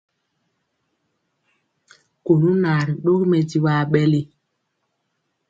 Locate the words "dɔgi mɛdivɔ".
3.03-3.69